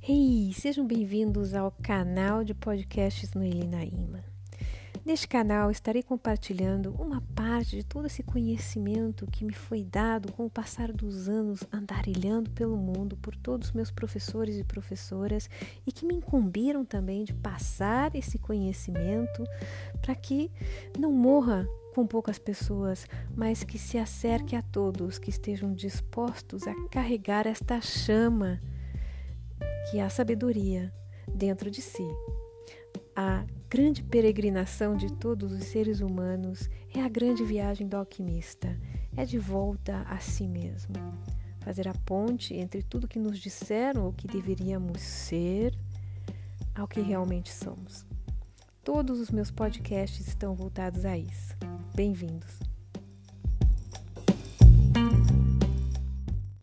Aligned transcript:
Hey, 0.00 0.52
sejam 0.54 0.86
bem-vindos 0.86 1.54
ao 1.54 1.70
canal 1.70 2.42
de 2.42 2.54
podcasts 2.54 3.34
no 3.34 3.44
Ilinaíma. 3.44 4.24
Neste 5.04 5.28
canal 5.28 5.70
estarei 5.70 6.02
compartilhando 6.02 6.94
uma 6.98 7.20
parte 7.34 7.76
de 7.76 7.84
todo 7.84 8.06
esse 8.06 8.22
conhecimento 8.22 9.26
que 9.30 9.44
me 9.44 9.52
foi 9.52 9.84
dado 9.84 10.32
com 10.32 10.46
o 10.46 10.50
passar 10.50 10.92
dos 10.92 11.28
anos 11.28 11.62
andarilhando 11.72 12.50
pelo 12.50 12.76
mundo 12.76 13.16
por 13.16 13.36
todos 13.36 13.68
os 13.68 13.74
meus 13.74 13.90
professores 13.90 14.56
e 14.56 14.64
professoras 14.64 15.48
e 15.86 15.92
que 15.92 16.06
me 16.06 16.14
incumbiram 16.14 16.84
também 16.84 17.24
de 17.24 17.34
passar 17.34 18.14
esse 18.14 18.38
conhecimento 18.38 19.44
para 20.00 20.14
que 20.14 20.50
não 20.98 21.12
morra 21.12 21.66
com 21.94 22.06
poucas 22.06 22.38
pessoas, 22.38 23.06
mas 23.36 23.62
que 23.62 23.78
se 23.78 23.98
acerque 23.98 24.56
a 24.56 24.62
todos 24.62 25.18
que 25.18 25.30
estejam 25.30 25.72
dispostos 25.72 26.66
a 26.66 26.74
carregar 26.88 27.46
esta 27.46 27.80
chama 27.80 28.60
que 29.92 30.00
a 30.00 30.08
sabedoria 30.08 30.90
dentro 31.28 31.70
de 31.70 31.82
si. 31.82 32.08
A 33.14 33.44
grande 33.68 34.02
peregrinação 34.02 34.96
de 34.96 35.12
todos 35.12 35.52
os 35.52 35.64
seres 35.64 36.00
humanos 36.00 36.70
é 36.94 37.02
a 37.02 37.10
grande 37.10 37.44
viagem 37.44 37.86
do 37.86 37.98
alquimista, 37.98 38.74
é 39.14 39.26
de 39.26 39.38
volta 39.38 40.00
a 40.08 40.18
si 40.18 40.48
mesmo. 40.48 40.94
Fazer 41.60 41.86
a 41.88 41.92
ponte 42.06 42.54
entre 42.54 42.82
tudo 42.82 43.06
que 43.06 43.18
nos 43.18 43.38
disseram 43.38 44.08
o 44.08 44.14
que 44.14 44.26
deveríamos 44.26 45.02
ser 45.02 45.78
ao 46.74 46.88
que 46.88 47.02
realmente 47.02 47.52
somos. 47.52 48.06
Todos 48.82 49.20
os 49.20 49.30
meus 49.30 49.50
podcasts 49.50 50.26
estão 50.26 50.54
voltados 50.54 51.04
a 51.04 51.18
isso. 51.18 51.54
Bem-vindos! 51.94 52.71